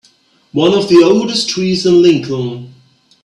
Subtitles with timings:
[0.53, 2.73] One of the oldest trees in Lincoln.